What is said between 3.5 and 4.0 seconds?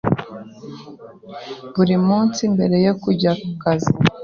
kazi,